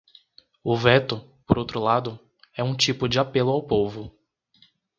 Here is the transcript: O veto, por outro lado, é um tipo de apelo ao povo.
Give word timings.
O 0.63 0.75
veto, 0.75 1.19
por 1.45 1.59
outro 1.59 1.79
lado, 1.79 2.19
é 2.57 2.63
um 2.63 2.75
tipo 2.75 3.07
de 3.07 3.19
apelo 3.19 3.51
ao 3.51 3.61
povo. 3.67 4.11